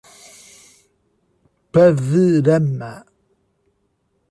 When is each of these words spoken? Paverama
Paverama 1.71 2.89